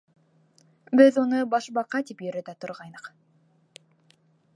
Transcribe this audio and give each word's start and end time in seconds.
Беҙ 1.01 1.19
уны 1.23 1.41
Башбаҡа 1.51 2.01
тип 2.07 2.23
йөрөтә 2.29 2.57
торғайныҡ. 2.65 3.11